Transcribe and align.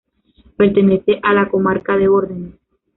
Pertenece 0.57 1.19
a 1.21 1.31
la 1.31 1.47
comarca 1.47 1.95
de 1.95 2.07
Órdenes. 2.07 2.55